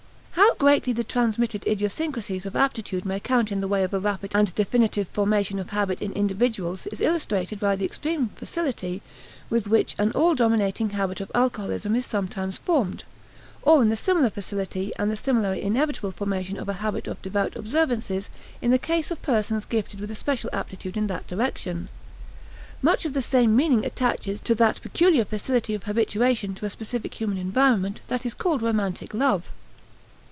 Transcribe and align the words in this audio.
How 0.35 0.55
greatly 0.55 0.93
the 0.93 1.03
transmitted 1.03 1.65
idiosyncrasies 1.65 2.45
of 2.45 2.55
aptitude 2.55 3.03
may 3.05 3.19
count 3.19 3.51
in 3.51 3.61
the 3.61 3.67
way 3.67 3.83
of 3.83 3.93
a 3.95 3.99
rapid 3.99 4.33
and 4.35 4.53
definitive 4.53 5.07
formation 5.09 5.57
of 5.59 5.71
habit 5.71 6.01
in 6.03 6.11
individuals 6.13 6.85
is 6.87 7.01
illustrated 7.01 7.59
by 7.59 7.75
the 7.75 7.83
extreme 7.85 8.29
facility 8.35 9.01
with 9.49 9.67
which 9.67 9.95
an 9.97 10.11
all 10.11 10.35
dominating 10.35 10.91
habit 10.91 11.19
of 11.19 11.31
alcoholism 11.33 11.95
is 11.95 12.05
sometimes 12.05 12.57
formed; 12.57 13.03
or 13.63 13.81
in 13.81 13.89
the 13.89 13.95
similar 13.95 14.29
facility 14.29 14.91
and 14.99 15.09
the 15.09 15.17
similarly 15.17 15.61
inevitable 15.63 16.11
formation 16.11 16.57
of 16.57 16.69
a 16.69 16.73
habit 16.73 17.07
of 17.07 17.21
devout 17.23 17.55
observances 17.55 18.29
in 18.61 18.69
the 18.71 18.77
case 18.79 19.09
of 19.09 19.19
persons 19.23 19.65
gifted 19.65 19.99
with 19.99 20.11
a 20.11 20.15
special 20.15 20.49
aptitude 20.53 20.95
in 20.95 21.07
that 21.07 21.25
direction. 21.27 21.89
Much 22.83 23.03
the 23.03 23.21
same 23.21 23.55
meaning 23.55 23.83
attaches 23.85 24.39
to 24.41 24.53
that 24.53 24.81
peculiar 24.83 25.25
facility 25.25 25.73
of 25.73 25.83
habituation 25.85 26.53
to 26.53 26.65
a 26.65 26.69
specific 26.69 27.15
human 27.15 27.37
environment 27.39 28.01
that 28.09 28.25
is 28.27 28.33
called 28.35 28.61
romantic 28.61 29.13
love. 29.15 29.47